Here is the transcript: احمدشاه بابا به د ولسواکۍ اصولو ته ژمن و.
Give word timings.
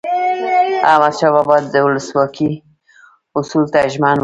احمدشاه 0.91 1.31
بابا 1.35 1.55
به 1.61 1.67
د 1.73 1.75
ولسواکۍ 1.85 2.51
اصولو 3.37 3.65
ته 3.73 3.79
ژمن 3.93 4.15
و. 4.17 4.19